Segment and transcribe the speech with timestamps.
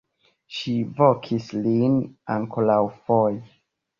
[0.59, 1.99] Ŝi vokis lin
[2.37, 3.37] ankoraŭfoje.